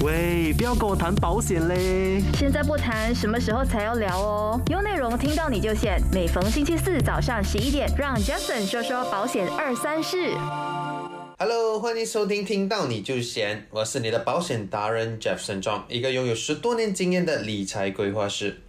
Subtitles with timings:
[0.00, 2.22] 喂，不要跟我谈保险嘞！
[2.34, 4.60] 现在不谈，什么时候才要聊哦？
[4.70, 6.00] 有内容听到你就选。
[6.12, 10.34] 每逢星期四早上十一点，让 Jason 说说保险二三事。
[11.36, 18.60] Hello，欢迎收听《听到你就闲》，我是你的保险达人 Jefferson John，一个拥有十多年经验的理财规划师。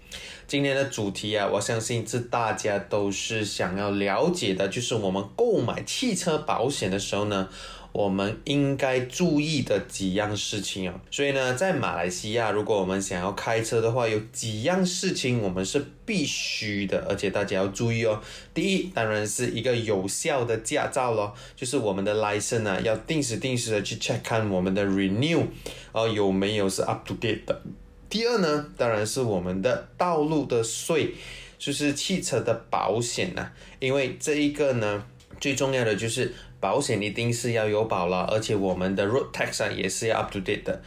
[0.48, 7.48] 今天的主题啊，我相信是大家都是想要了解的，就是我们购买汽车保险的时候呢，
[7.92, 11.02] 我们应该注意的几样事情啊。
[11.12, 18.22] 所以呢，在马来西亚，如果我们想要开车的话，有几样事情我们是必须的，而且大家要注意哦。
[18.54, 25.44] 第一，当然是一个有效的驾照咯，就是我们的 license 啊，要定时定时的去 check 看我们的 renew，
[25.92, 27.62] 哦有没有是 up to date 的。
[28.10, 31.14] 第二呢，当然是我们的道路的税，
[31.60, 35.04] 就是汽车的保险呐、因为这一个呢，
[35.40, 40.82] 最重要的就是保险一定是要有保了，而且我们的 road tax 啊也是要 up to date 的。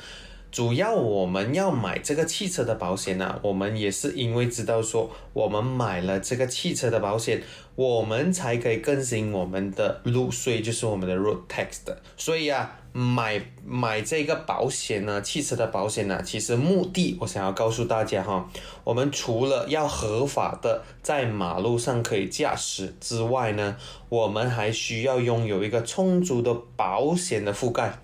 [0.52, 7.42] 主要我们要买这个汽车的保险呢、我们也是因为知道说我们买了这个汽车的保险，
[7.74, 11.96] 我们才可以更新我们的路税，就是我们的 road tax 的。
[12.18, 18.46] 所以啊，买买这个保险呢，汽车的保险呢，其实目的我想要告诉大家哈，
[18.84, 23.74] 我们除了要合法的在马路上可以驾驶之外呢，
[24.10, 28.00] 我们还需要拥有一个充足的保险的覆盖。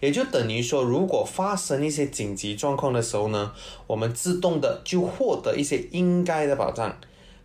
[0.00, 3.52] 也就等于说，如果发生一些紧急状况的时候呢，
[3.86, 6.96] 我们自动的就获得一些应该的保障。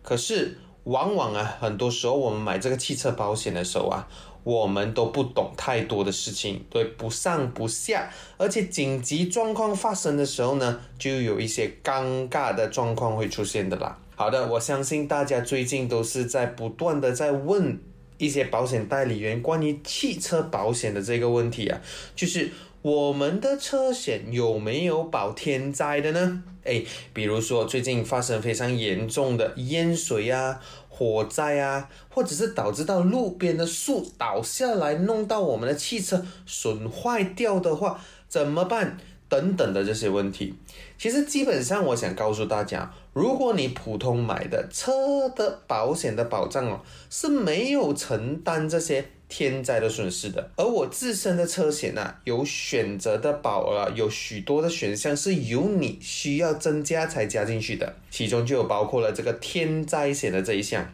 [0.02, 4.08] 可是，往往啊，很多时候我们买这个汽车保险的时候啊，
[4.44, 13.98] 我们都不懂太多的事情，对，不上不下，而且紧急状况发生的时候呢，就有一些尴尬的状况会出现的啦。
[14.14, 17.78] 好的，我相信大家最近都是在不断的在问
[18.18, 21.80] 一些保险代理员关于汽车保险的这个问题啊，
[22.14, 22.50] 就是
[22.82, 26.42] 我们的车险有没有保天灾的呢？
[26.64, 38.98] 哎，比如说最近发生非常严重的淹水啊、火灾啊，或者是导致到路边的树倒下来，弄到我们的汽车损坏掉的话，怎么办？
[39.28, 40.54] 等等的这些问题，
[40.98, 46.80] 其实基本上我想告诉大家，如果你普通买的车的保险的保障哦，
[47.10, 60.86] 是没有承担这些天灾的损失的，而我自身的车险呢、有选择的保额，有许多的选项是由你需要增加才加进去的，其中就有包括了这个天灾险的这一项。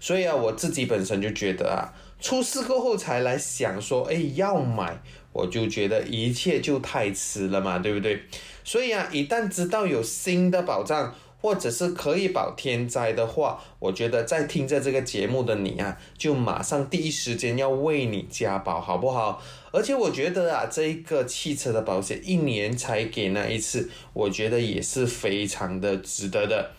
[0.00, 5.00] 所以啊，我自己本身就觉得啊，出事过后才来想说，哎，要买，
[5.38, 8.20] 我就觉得一切就太迟了嘛，对不对？
[8.64, 19.40] 所以啊，一旦知道有新的保障，或者是可以保天灾的话，我觉得在听着这个节目的你啊，就马上第一时间要为你加保，好不好？
[19.70, 26.72] 而且我觉得啊，这一个汽车的保险一年才给那一次，我觉得也是非常的值得的。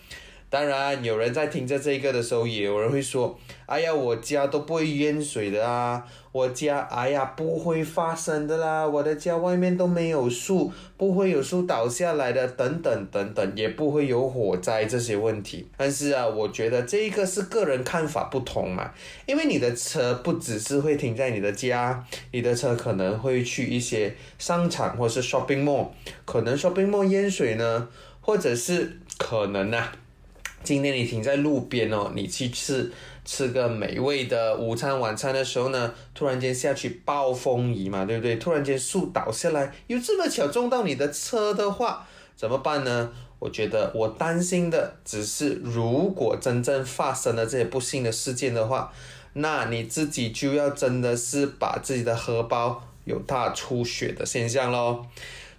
[0.50, 18.92] 当然，有人在听着这个的时候，也有人会说：“哎呀，我家都不会淹水的啊，我家哎呀不会发生的啦，我的家外面都没有树，不会有树倒下来的，等等等等，也不会有火灾这些问题。”但是啊，我觉得这一个是个人看法不同嘛，
[19.26, 25.86] 因为你的车不只是会停在你的家，你的车可能会去一些商场或是 shopping mall，
[26.24, 27.88] 可能 shopping mall 淹水呢，
[28.20, 29.92] 或者是可能啊。
[30.62, 32.92] 今天你停在路边哦，你去吃
[33.24, 38.36] 吃个美味的午餐、晚餐的时候呢，突然间下去暴风雨嘛，对不对？
[38.36, 42.06] 突然间树倒下来，有这么巧撞到你的车的话，
[42.36, 43.10] 怎么办呢？
[43.38, 48.92] 我觉得我担心的只是，如果真正发生了这些不幸的事件的话，
[49.32, 55.06] 那你自己就要真的是把自己的荷包有大出血的现象喽。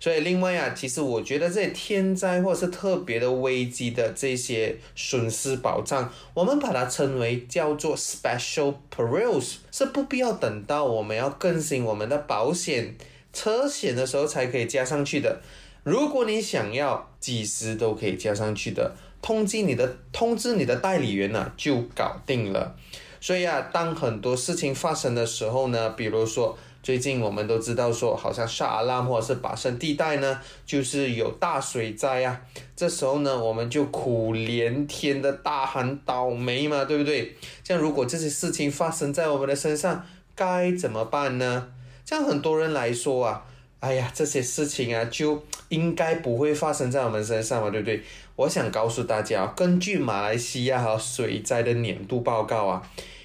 [0.01, 12.95] 所以另外啊，其实我觉得这些天灾或是特别的危机的这些损失保障，我们把它称为叫做 special perils，是不必要等到我们要更新我们的保险
[13.31, 15.39] 车险的时候才可以加上去的。
[15.83, 22.75] 如果你想要几时都可以加上去的，通知你的通知你的代理员呢、就搞定了。
[23.19, 32.41] 所以啊，当很多事情发生的时候呢，比如说最近我们都知道说，好像沙阿拉或者是巴生地带呢，就是有大水灾啊。
[32.75, 37.35] 这时候呢，我们就苦连天的大喊倒霉嘛，对不对？
[37.63, 41.71] 像如果这些事情发生在我们的身上，该怎么办呢？
[42.03, 43.45] 像很多人来说啊，
[43.79, 48.01] 哎呀，这些事情啊，就应该不会发生在我们身上嘛，对不对？
[48.35, 52.81] 我想告诉大家，根据马来西亚和水灾的年度报告啊，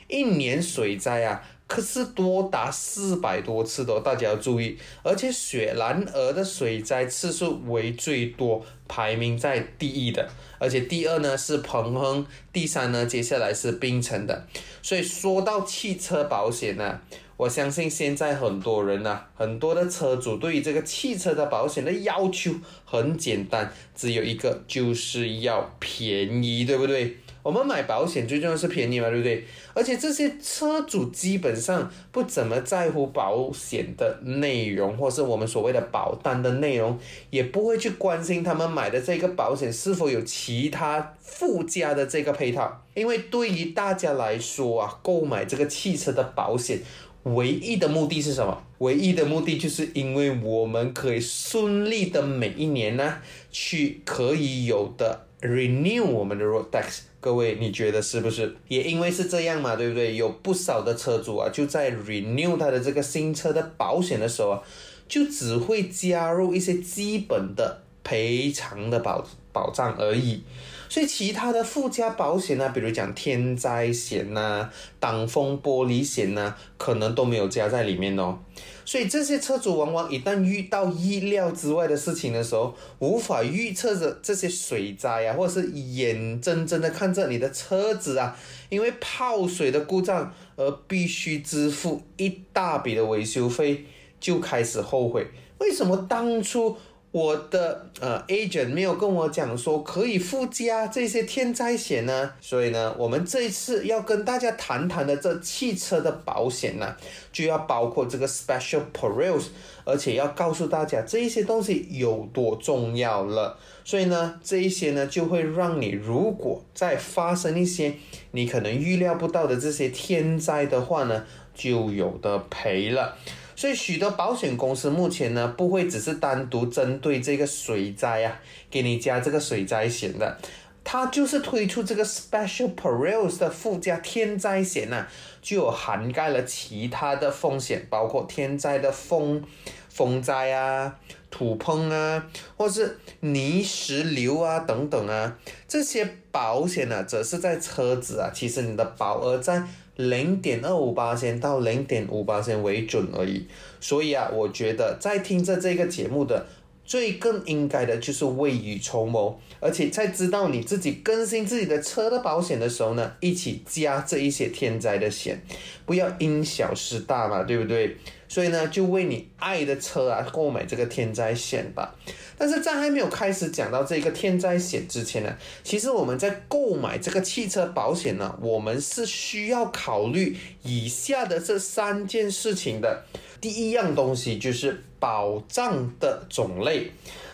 [0.09, 4.78] 一年水灾啊，可是多达四百多次的，大家要注意。
[5.02, 10.28] 而且雪兰莪的水灾次数为最多，排名在第一的。
[10.58, 14.46] 而且第二呢是彭亨，第三呢接下来是槟城的。
[14.80, 17.00] 所以说到汽车保险呢，
[17.36, 22.52] 我相信现在很多人呢，很多的车主对于这个汽车的保险的要求
[22.84, 27.16] 很简单，只有一个就是要便宜，对不对？
[27.46, 29.44] 我们买保险最重要是便宜嘛，对不对？
[29.72, 36.98] 而且这些车主基本上不怎么在乎保险的内容，或是我们所谓的保单的内容，
[37.31, 42.82] 也不会去关心他们买的这个保险是否有其他附加的这个配套。
[42.94, 46.81] 因为对于大家来说啊，购买这个汽车的保险，
[47.22, 48.60] 唯一的目的是什么？
[48.78, 53.19] 唯一的目的就是因为我们可以顺利的每一年呢，
[53.52, 55.22] 去可以有的。
[55.46, 58.56] Renew 我们的 road tax，各位你觉得是不是？
[58.69, 60.16] 也因为是这样嘛，对不对？
[60.16, 64.62] 有不少的车主啊，就在 renew 他的这个新车的保险的时候啊，
[65.08, 70.43] 就只会加入一些基本的赔偿的保保障而已。
[70.88, 78.38] 所以其他的附加保险呢，比如讲天灾险呐、挡风玻璃险呐，可能都没有加在里面哦。
[78.85, 88.37] 所以这些车主往往一旦遇到意料之外的事情的时候，无法预测着这些水灾啊，或者是眼睁睁的看着你的车子啊，
[88.69, 93.85] 因为泡水的故障而必须支付一大笔的维修费，
[94.21, 95.27] 就开始后悔，
[95.59, 96.77] 为什么当初？
[97.16, 106.94] 我的呃 agent 没有跟我讲说可以附加这些天灾险呢，所以呢，我们这一次要跟大家谈谈的这汽车的保险呢，
[107.32, 109.44] 就要包括这个 special perils，
[109.86, 113.58] 而且要告诉大家这一些东西有多重要了。
[113.82, 117.94] 所以呢，这一些呢就会让你如果再发生一些
[118.32, 121.24] 你可能预料不到的这些天灾的话呢，
[121.54, 123.16] 就有的赔了。
[123.56, 128.38] 所以许多保险公司目前呢，不会只是单独针对这个水灾啊，
[128.70, 130.38] 给你加这个水灾险的，
[130.85, 135.06] 它就是推出这个 special perils 的附加天灾险呢，
[135.41, 139.43] 就有涵盖了其他的风险，包括天灾的风
[139.88, 140.94] 风灾啊、
[141.31, 142.26] 土崩啊，
[142.59, 149.62] 或是泥石流啊等等啊，这些保险呢，则是在车子啊，其实你的保额在。
[149.96, 153.46] 零点二五八仙到零点五八仙为准而已，
[153.81, 156.46] 所以啊，我觉得在听着这个节目的
[156.87, 165.43] 最更应该的就是未雨绸缪，而且在知道你自己更新自己的车的保险的时候呢，一起加这一些天灾的险，
[165.85, 167.97] 不要因小失大嘛，对不对？
[168.29, 171.94] 所以呢，就为你爱的车啊购买这个天灾险吧。
[172.38, 183.05] 但是在还没有开始讲到这个天灾险之前呢，其实我们在购买这个汽车保险呢，我们是需要考虑以下的这三件事情的。
[183.41, 186.91] 第一样东西就是保障的种类。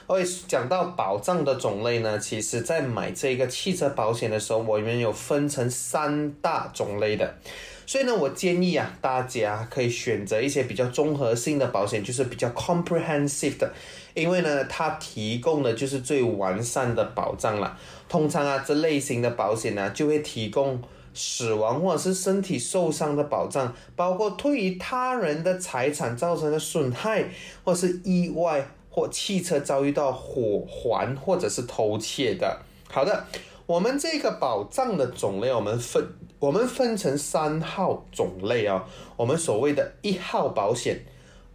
[0.06, 7.34] 会讲到保障的种类呢，其实在买这个汽车保险的时候，我们有分成三大种类的。
[7.86, 13.72] 所以呢，我建议啊，大家可以选择一些比较综合性的保险，就是比较 comprehensive 的，
[14.12, 17.78] 因为呢，它提供的就是最完善的保障了。
[18.06, 20.78] 通常啊，这类型的保险呢，就会提供
[21.14, 27.24] 死亡或者是身体受伤的保障，包括对于他人的财产造成的损害，
[27.64, 32.60] 或是意外或汽车遭遇到火环或者是偷窃的。
[32.88, 33.24] 好的。
[33.64, 36.04] 我们这个保障的种类，我们分
[36.40, 38.84] 我们分成三号种类啊。
[39.16, 41.00] 我们所谓的一号保险、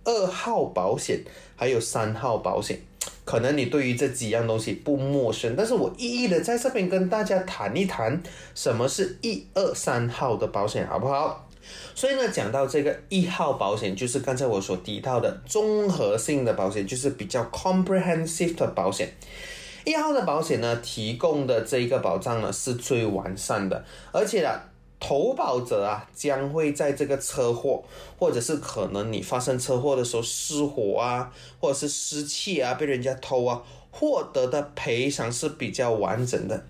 [0.05, 1.20] 二号保险，
[1.58, 2.79] 还有三号保险。
[3.27, 8.24] 可能你对于这几样东西不陌生，但是我一一的在这边跟大家谈一谈，
[8.55, 11.46] 什么是一二三号的保险，好不好？
[11.93, 19.10] 所以呢，讲到这个一号保险，就是刚才我所提到的综合性的保险，就是比较 comprehensive 的保险。
[19.84, 24.50] 一号的保险呢，提供的这一个保障呢是最完善的，而且呢，
[25.00, 27.84] 投保者啊将会在这个车祸，
[28.18, 33.62] 或者是可能你发生车祸的时候失火啊，或者是失窃啊，被人家偷啊，
[33.92, 36.66] 获得的赔偿是比较完整的。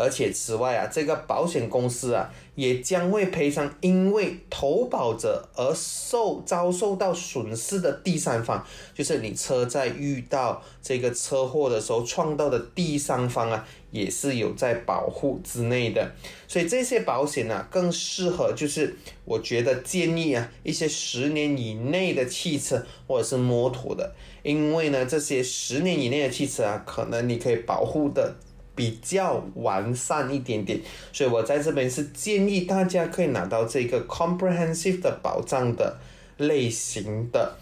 [0.00, 8.64] 而且此外啊，这个保险公司啊，也将会赔偿因为投保者而受遭受到损失的第三方，
[8.94, 16.12] 就是你车在遇到这个车祸的时候撞到的第三方啊，也是有在保护之内的。
[16.46, 24.14] 所以这些保险呢，更适合就是我觉得建议啊，一些十年以内的汽车或者是摩托的，
[24.44, 28.36] 因为呢，这些十年以内的汽车啊，可能你可以保护的。
[28.78, 30.78] 比较完善一点点，
[31.12, 35.98] 所以我在这边是建议大家可以拿到这个 comprehensive 的保障的
[36.36, 37.56] 类型的。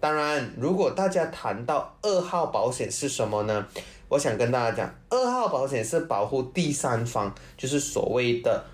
[0.00, 3.66] 当然，如果大家谈到二号保险是什么呢？
[4.08, 8.64] 我想跟大家讲，二号保险是保护第三方，就是所谓的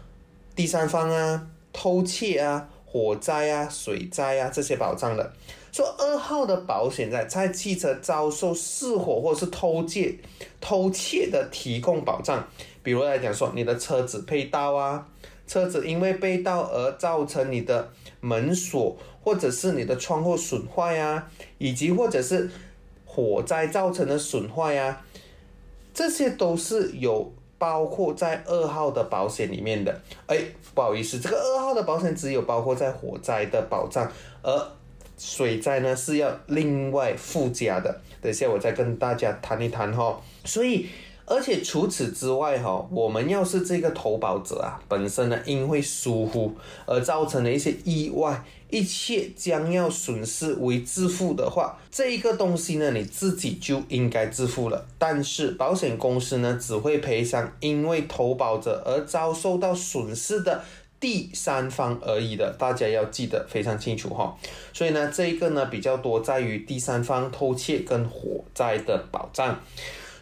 [0.55, 5.33] 第三方啊、偷窃啊、火灾啊、水灾啊这些保障的。
[5.79, 10.13] 说二号的保险在在汽车遭受失火或是偷窃、
[10.61, 12.45] 偷窃的提供保障，
[12.83, 15.07] 比如来讲说你的车子被盗啊，
[15.47, 17.89] 车子因为被盗而造成你的
[18.21, 22.51] 门锁或者是你的窗户损坏啊，以及或者是
[23.07, 25.01] 火灾造成的损坏啊，
[25.95, 30.01] 这些都是有包括在二号的保险里面的。
[30.27, 30.41] 哎，
[30.75, 34.11] 不好意思，这个二号的保险只有包括在火灾的保障，
[34.43, 34.73] 而
[35.19, 40.19] 水灾呢是要另外附加的，等下我再跟大家谈一谈哈。
[40.45, 40.87] 所以，
[41.27, 46.55] 而且除此之外哈，我们要是这个投保者啊，本身呢因为疏忽
[46.87, 54.87] 而造成了一些意外，一切将要损失为自负的话，这一个东西呢你自己就应该自负了。
[54.99, 60.63] 但是保险公司呢只会赔偿因为投保者而遭受到损失的。
[61.01, 64.37] 第三方而已的，大家要记得非常清楚哈。
[64.73, 69.59] 所以呢，这一个呢比较多在于第三方偷窃跟火灾的保障。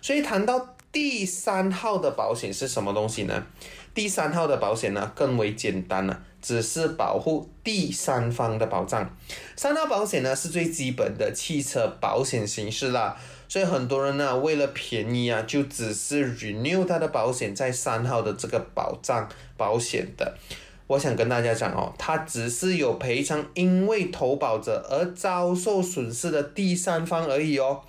[0.03, 3.47] 所以谈到第三号的保险是什么东西呢？
[3.95, 9.11] 第三号的保险呢更为简单了，只是保护第三方的保障。
[9.57, 13.17] 三号保险呢是最基本的汽车保险形式啦。
[13.49, 20.37] 所以很多人呢为了便宜啊，就只是 renew 他的保险在三号的这个保障保险的。
[20.87, 27.81] 我想跟大家讲哦，它只是有赔偿因为投保者而遭受损失的第三方而已哦。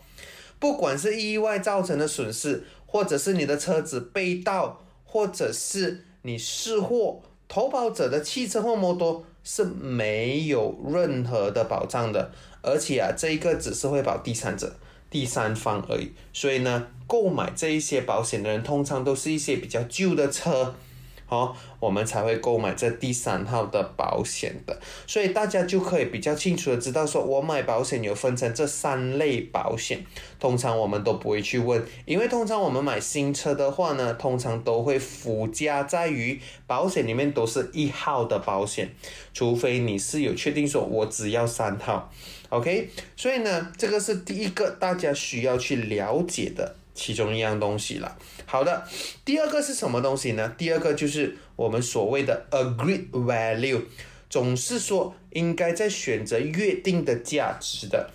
[0.60, 12.32] 不管是意外造成的损失，或者是你的车子被盗，或者是你失货，投保者的汽车或摩托是没有任何的保障的。
[12.64, 14.76] 而且啊，这一个只是会保第三者、
[15.12, 16.12] 第三方而已。
[16.34, 20.74] 所以呢，购买这一些保险的人，通常都是一些比较旧的车。
[21.30, 30.06] 好，我们才会购买这第三号的保险的，所以大家就可以比较清楚的知道，说我买保险有分成这三类保险，
[30.40, 38.90] 通常我们都不会去问，因为通常我们买新车的话呢，通常都会附加在于保险里面都是一号的保险，
[39.34, 42.10] 除非你是有确定说我只要三号
[42.48, 46.77] ，OK，所以呢，这个是第一个大家需要去了解的。
[46.98, 48.18] 其中一样东西了。
[48.48, 48.84] 好的，
[49.24, 50.52] 第二个是什么东西呢？
[50.58, 53.84] 第二个就是我们所谓的 agreed value，
[54.30, 58.10] 总是说应该在选择约定的价值的。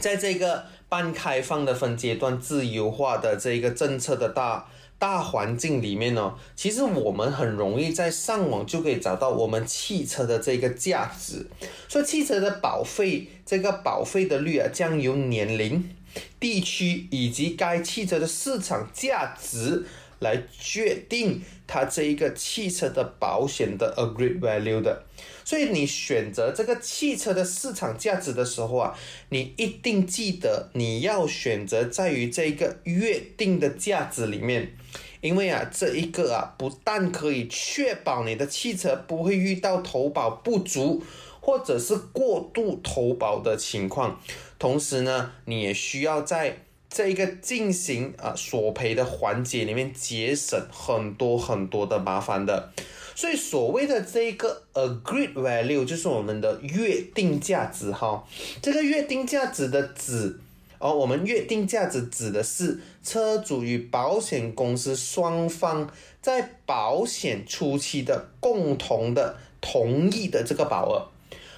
[0.00, 4.66] 在这个半开放的分阶段自由化的这个政策的大
[4.98, 11.46] 大环境里面呢，其实我们很容易在上网就可以找到我们汽车的这个价值。
[11.88, 15.90] 说汽车的保费，这个保费的率啊，将由年龄。
[16.38, 19.84] 地区以及该汽车的市场价值
[20.20, 25.04] 来决定它这一个汽车的保险的 agreed value 的，
[25.44, 28.96] 所以你选择这个汽车的市场价值的时候啊，
[29.30, 34.76] 你一定记得你要选择在于这一个约定的价值里面，
[35.20, 41.02] 因为啊这一个啊不但可以确保你的汽车不会遇到投保不足。
[41.46, 44.18] 或者是过度投保的情况，
[44.64, 46.56] 同时呢，你也需要在
[46.88, 52.72] 这一个进行啊索赔的环节里面节省很多很多的麻烦的。
[53.14, 58.26] 所以所谓的这个 agreed value 就是我们的约定价值哈。
[58.62, 60.40] 这个约定价值的指，
[60.78, 65.92] 哦，我们约定价值指的是车主与保险公司双方
[66.22, 71.10] 在保险初期的共同的同意的这个保额。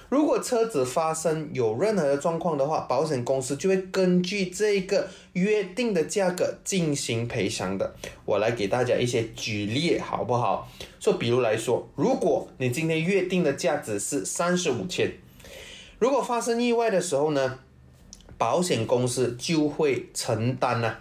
[0.09, 7.93] 如果车子发生有任何的状况的话，保险公司就会根据这个约定的价格进行赔偿的。
[8.23, 10.69] 我来给大家一些举例，好不好？
[10.99, 15.11] 说，比如来说，如果你今天约定的价值是三十五千，
[15.99, 17.59] 如果发生意外的时候呢，
[18.37, 20.95] 保险公司就会承担呢。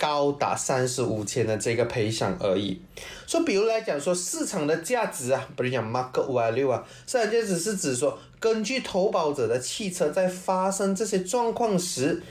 [0.00, 2.80] 高达三十五千的这个赔偿而已。
[3.26, 12.22] 说，比如来讲说市场的价值啊，不是讲 market value 啊，市场价值是指说，根据投保者的汽车在发生这些状况时，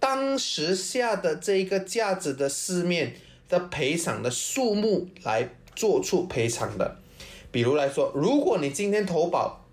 [0.00, 3.14] 当时下的这个价值的市面
[3.48, 6.96] 的赔偿的数目来做出赔偿的。
[7.52, 9.64] 比如来说，如果你今天投保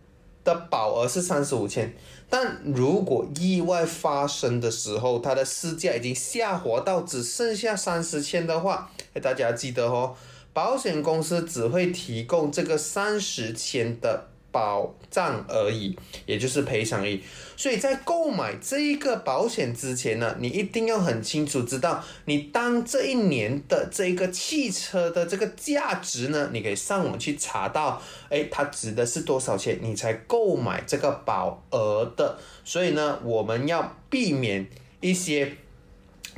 [0.44, 1.92] 的保额是三十五千，
[2.30, 10.16] 但如果意外发生的时候，它的市价已经下滑到只剩下三十千的话，大家记得哦，
[10.54, 14.28] 保险公司只会提供这个三十千的。
[14.56, 15.94] 保障而已，
[16.26, 17.22] 也就是赔偿而已。
[17.58, 32.38] 所以在购买这一个保险之前呢，你一定要很清楚知道，你当这一年的这个汽车的这个价值呢，你可以上网去查到，哎，它值的是多少钱，你才购买这个保额的。
[32.64, 34.66] 所以呢，我们要避免
[35.02, 35.52] 一些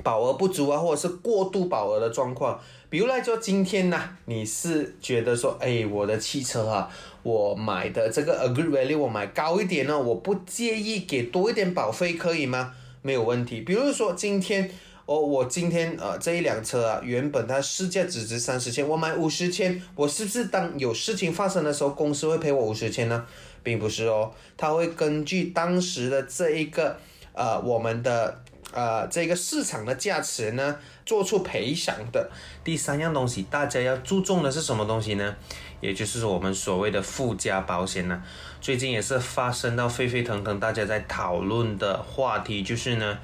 [0.01, 2.59] 保额不足啊，或者是过度保额的状况。
[2.89, 6.89] 比如来说，今天呢，你是觉得说，哎，我的汽车啊，
[7.21, 12.73] 我买的这个 agreed value 我买高一点呢，我不介意给多一点保费，可以吗？
[13.01, 13.59] 没有问题。
[13.59, 14.71] 比如说今天，
[15.05, 23.25] 哦，我今天呃这一辆车啊，原本它市价只值三十千，我买五十千，我是不是当有事情发生的时候，公司会赔我五十千呢？
[23.63, 26.97] 并不是哦，它会根据当时的这一个
[27.33, 28.43] 呃我们的。
[28.73, 32.29] 呃，这个市场的价值呢，做出赔偿的
[32.63, 35.35] 第三样东西，大家要注重的是什么东西呢？
[35.79, 38.21] 也就是我们所谓的附加保险呢。
[38.59, 43.17] 最近也是发生到沸沸腾腾，大家在讨论的话题就是呢，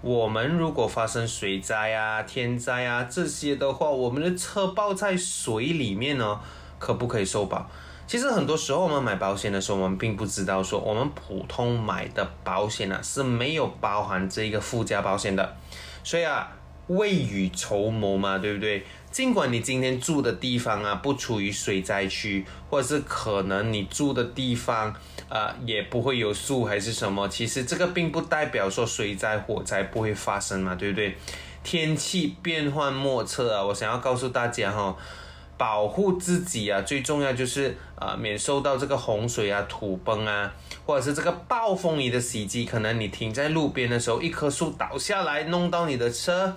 [0.00, 6.40] 我们如果发生水灾啊、天灾啊这些的话，我们的车泡在水里面呢，
[6.78, 7.70] 可不可以受保？
[8.06, 15.56] 其实很多时候我们买保险的时候，我们并不知道说我们普通买的保险呢是没有包含这一个附加保险的，
[16.04, 16.48] 所以啊，
[16.86, 18.84] 未雨绸缪嘛，对不对？
[19.10, 24.94] 尽管你今天住的地方啊不处于水灾区，或者是可能你住的地方
[25.28, 31.16] 啊也不会有树还是什么，其实这个并不代表说水灾火灾不会发生嘛，对不对？
[31.64, 34.96] 天气变幻莫测啊，我想要告诉大家哈。
[35.58, 40.52] 保护自己啊，最重要就是啊，免受到这个洪水啊、土崩啊，
[40.84, 42.64] 或者是这个暴风雨的袭击。
[42.64, 46.56] 可能你停在路边的时候，一棵树倒下来，弄到你的车，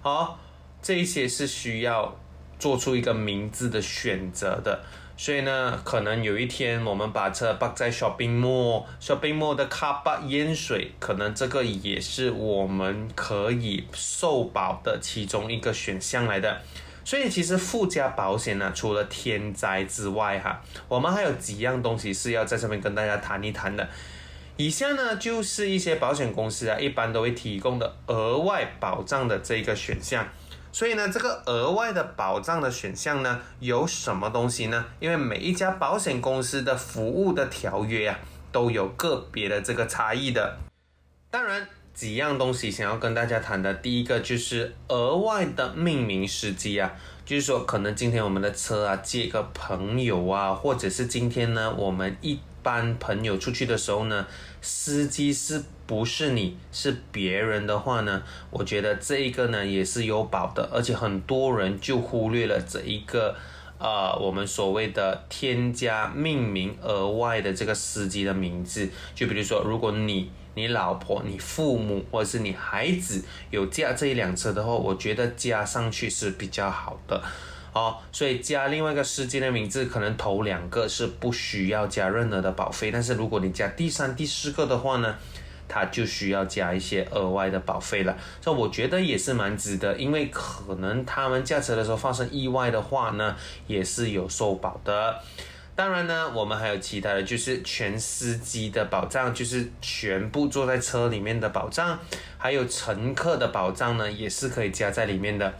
[0.00, 0.38] 好，
[0.80, 2.16] 这一些是需要
[2.58, 4.80] 做出一个明智的选择的。
[5.14, 16.60] 所以呢，可能有一天我们把车泊在 shopping mall，shopping mall 的卡巴淹水，可能这个也是我们可以受保的其中一个选项来的。
[17.04, 23.88] 所以其实附加保险呢，除了天灾之外，哈，我们还有几样东西是要在上面跟大家谈一谈的。
[24.56, 30.26] 以下呢就是一些保险公司啊，一般都会提供的额外保障的这个选项。
[30.70, 34.84] 所以呢，这个额外的保障的选项呢，有什么东西呢？
[35.00, 38.18] 因为每一家保险公司的服务的条约啊，
[38.52, 40.56] 都有个别的这个差异的。
[41.30, 41.68] 当然。
[41.94, 46.90] 几样东西想要跟大家谈的，第一个就是额外的命名司机啊，
[47.24, 54.26] 就是说可能今天我们的车啊借个朋友啊，或者是今天呢我们一般朋友出去的时候呢，
[54.62, 58.22] 司机是不是你是别人的话呢？
[58.50, 63.36] 我觉得这一个呢也是有保的，而且很多人就忽略了这一个
[63.78, 70.30] 呃我们所谓的添加命名额外的这个司机的名字，就比如说如果你。
[70.54, 77.22] 你老婆、你父母或者是你孩子有驾这一辆车的话，我觉得加上去是比较好的，
[77.72, 85.16] 哦，所以加另外一个司机的名字，可能头两个是不需要加任何的保费，但是如果你加第三、第四个的话呢，
[85.66, 88.14] 它就需要加一些额外的保费了。
[88.42, 93.34] 所以我觉得也是蛮值得，因为可能他们驾车的时候发生意外的话呢，
[93.66, 95.18] 也是有受保的。
[95.74, 101.98] 当然呢，我们还有其他的就是全司机的保障，就是全部坐在车里面的保障，
[102.36, 105.54] 还有乘客的保障呢，也是可以加在里面的。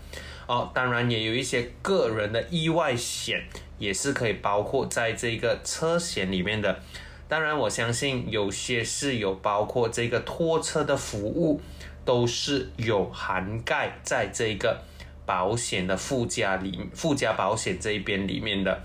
[0.46, 3.42] 哦，当然也有一些个人的意外险，
[3.78, 6.80] 也是可以包括在这个车险里面的。
[7.26, 11.62] 当然，我相信有些是有包括这个拖车的服务，
[12.04, 14.82] 都是有涵盖在这个
[15.24, 18.82] 保险的附加里附加保险这一边里面的。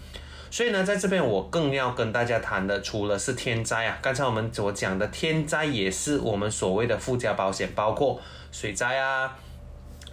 [0.49, 8.19] 所以呢，在这边我更要跟大家谈的，除了是天灾啊，刚才我们所讲的天灾也是我们所谓的附加保险，包括
[8.51, 9.35] 水灾啊，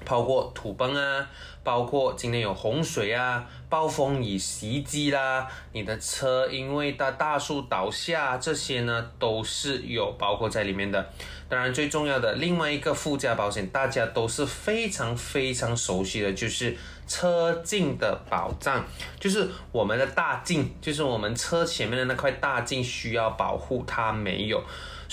[0.05, 1.31] 包括土崩啊，
[1.65, 3.45] 包括今天有洪水啊。
[3.71, 11.05] 暴风雨袭击啦，你的车因为大大树倒下，这些呢都是有包括在里面的。
[11.49, 16.77] 当然，最重要的另外一个附加保险，大家都是非常非常熟悉的，就是
[17.09, 18.85] 车镜的保障，
[19.19, 24.63] 就是我们的大镜，就是我们车前面的那块大镜需要保护，它没有。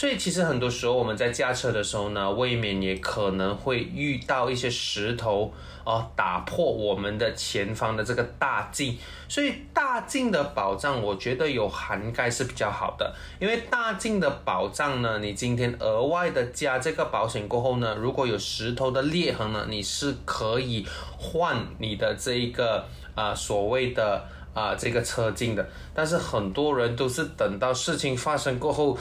[0.02, 5.54] 所以其实很多时候我们在驾车的时候呢，未免也可能会遇到一些石头
[5.86, 8.98] 哦，打破我们的前方的这个大镜。
[9.30, 20.84] 所以大镜的保障，我觉得有涵盖是比较好的，因为大镜的保障呢，你今天额外的加这个保险过后呢，如果有石头的裂痕呢，你是可以
[21.16, 22.84] 换你的这一个
[23.14, 24.26] 啊所谓的。
[24.54, 28.98] 啊，这个车镜的，但是很多人都是等到事情发生过后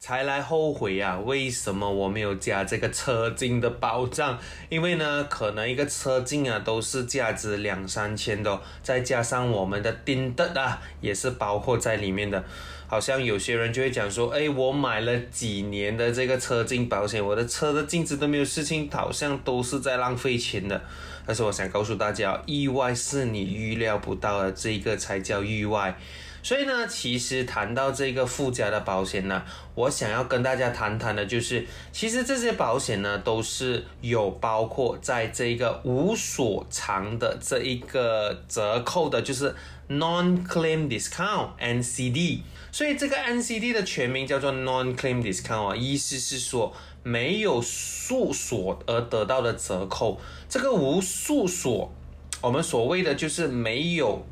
[0.00, 1.18] 才来后悔呀。
[1.18, 4.38] 为什么我没有加这个车镜的保障？
[4.70, 12.42] 因为呢，可能一个车镜啊都是价值两三千的，再加上我们的钉的啊也是包括在里面的。
[12.88, 20.82] 好像有些人就会讲说，哎，我买了几年的这个车镜保险，我的车的镜子都没有事情，好像都是在浪费钱的。
[21.24, 25.94] 但是我想告诉大家，意外是你预料不到的，这个才叫意外。
[26.42, 29.42] 所以呢，其实谈到这个附加的保险呢，
[29.74, 39.54] 我想要跟大家谈谈的，就是其实这些保险呢，都是有包括在这一个无所偿的这一个折扣的，就是
[39.88, 42.40] non-claim discount（NCD）。
[42.72, 46.72] 所以这个 NCD 的全名叫做 Non-Claim Discount 啊，意思是说
[47.02, 50.20] 没有诉索而得到的折扣。
[50.48, 51.92] 这个无诉索，
[52.40, 54.24] 我们所谓的就是没有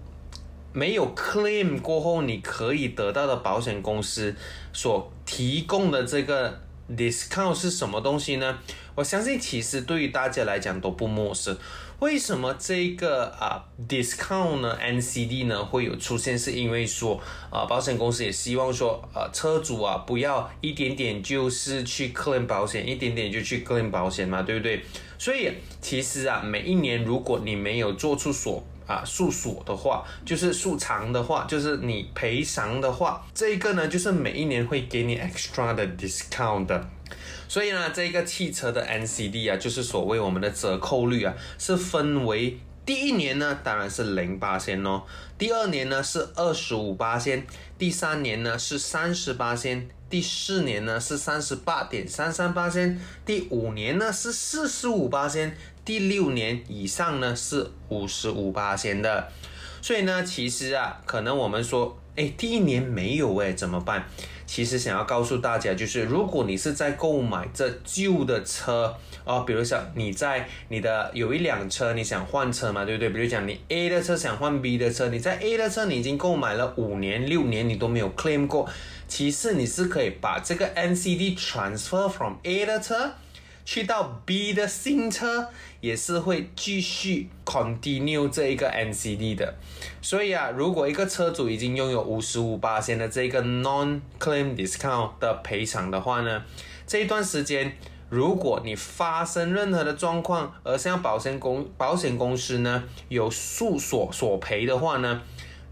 [0.72, 4.34] 没有 claim 过后你可以得到的保险公司
[4.72, 6.60] 所提供的这个
[6.96, 8.58] discount 是什么东西呢？
[8.94, 11.56] 我相信其实对于大家来讲都不陌生。
[12.00, 16.38] 为什么这个啊 discount 呢？NCD 呢会有出现？
[16.38, 24.80] 是因为说啊，保险公司也希望说，啊，车主啊不要一点点就是去 claim 保险，一点点就去 claim 保险嘛，对不对？
[25.18, 25.50] 所以
[25.80, 36.80] 其实啊，每一年如果你没有做出所啊诉索的话，就是诉偿的话，就是你赔偿的话，这一个呢就是每一年会给你 extra 的 discount。
[37.46, 45.02] 所以呢，这个汽车的 NCD 啊，就是所谓我们的折扣率啊，是分为第一年呢，当然是零八仙哦，
[45.38, 47.46] 第二年呢是二十五八仙，
[47.78, 55.56] 第三年呢是三十八仙，第四年呢是三十八点三三八仙，第五年呢是四十五八仙，
[55.88, 59.26] 第六年以上呢是五十五八千的。
[59.80, 64.04] 所以呢，其实啊，可能我们说，哎，第一年没有哎，怎么办？
[64.44, 73.08] 其实想要告诉大家，就是如果你是在购买这旧的车哦，比如说你在你的有一辆车，你想换车嘛，对不对？
[73.08, 78.68] 比如讲你 A 的车想换 B 的车，你在 A 的车你已经购买了五年、六年，你都没有 claim 过，
[79.06, 83.10] 其实你是可以把这个 NCD transfer from A 的车。
[83.70, 85.46] 去到 B 的新车
[85.82, 89.56] 也是会继续 continue 这一个 NCD 的，
[90.00, 96.42] 所以啊，如果一个车主已经拥有五十五八千的这个 non claim discount 的赔偿的话呢，
[96.86, 97.76] 这一段时间
[98.08, 105.20] 如果你发生任何的状况，而向保险公保险公司呢有诉索索赔的话呢，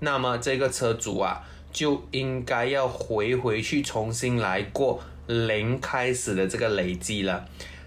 [0.01, 7.47] 那么这个车主啊就应该要回回去重新来过零开始的这个累积了。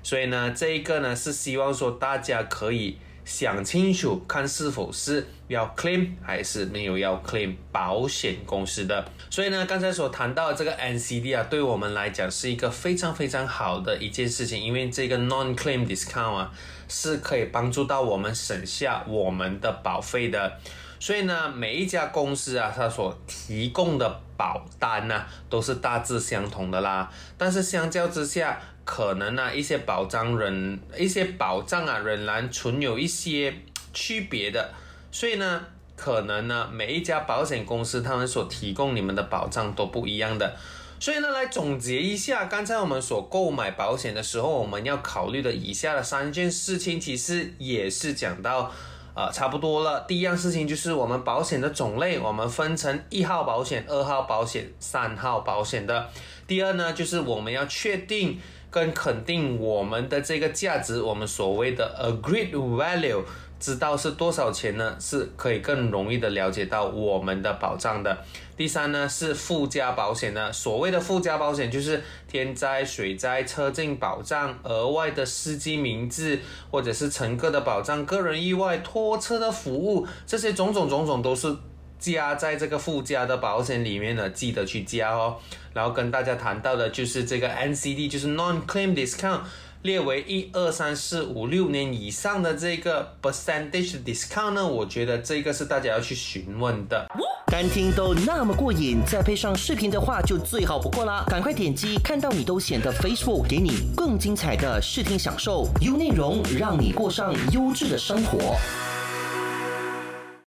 [0.09, 9.05] 所以呢，这一个呢是希望说大家可以想清楚，看是否是要 claim 还是没有要 claim 保险公司的。
[9.29, 16.51] 所以呢，刚才所谈到的这个 NCD 啊，对我们来讲是一个非常非常好的一件事情，因为这个 non-claim discount 啊
[16.87, 20.57] 是可以帮助到我们省下我们的保费的。
[20.99, 27.07] 所以呢，每一家公司啊，它所提供的保单呢，都是大致相同的啦。
[27.37, 28.59] 但是相较之下，
[28.91, 33.53] 可能呢，一些保障人一些保障啊，仍然存有一些
[33.93, 34.73] 区别的，
[35.11, 35.63] 所以呢，
[35.95, 40.57] 可能呢，每一家保险公司他们所提供你们的保障都不一样的，
[40.99, 48.71] 所以呢，来总结一下，刚才我们所购买保险的时候，我们要考虑的以下的三件事情，其实也是讲到，
[49.13, 50.03] 呃，差不多了。
[50.07, 56.09] 第一样事情就是我们保险的种类，我们分成一号保险、二号保险、三号保险的。
[56.47, 58.39] 第二呢，就是我们要确定。
[58.71, 63.23] 跟肯定我们的这个价值，我们所谓的 agreed value，
[63.59, 64.95] 知道是多少钱呢？
[64.99, 68.17] 是可以更容易的了解到我们的保障的。
[68.55, 76.37] 第三呢是附加保险呢，所谓的附加保险就是天灾、水灾、车震保障、额外的司机名字
[76.69, 81.55] 或者是乘客的保障、个人意外、拖车的服务，这些种种种种都是。
[81.99, 85.37] 加在这个附加的保险里面呢，记得去加哦。
[85.73, 89.41] 然后跟大家谈到的就是这个 NCD，就是 Non-Claim Discount，
[89.83, 97.07] 列为一二三四五六年以上的这个 percentage discount 呢，我觉得这个是大家要去询问的。
[97.45, 101.25] 单听都那么过瘾，再配上视频的话就最好不过啦！
[101.27, 108.55] 赶快点击看到你都显得 Facebook，给你更精彩的视听享受，优内容让你过上优质的生活。